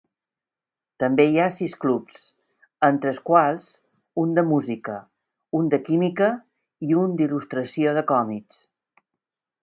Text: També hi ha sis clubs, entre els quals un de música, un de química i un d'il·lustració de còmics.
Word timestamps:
També 1.01 1.23
hi 1.31 1.35
ha 1.41 1.49
sis 1.57 1.73
clubs, 1.83 2.15
entre 2.87 3.11
els 3.11 3.19
quals 3.29 3.67
un 4.21 4.31
de 4.39 4.43
música, 4.53 4.95
un 5.59 5.67
de 5.73 5.79
química 5.89 6.29
i 6.87 6.97
un 7.03 7.13
d'il·lustració 7.21 7.93
de 7.99 8.05
còmics. 8.13 8.63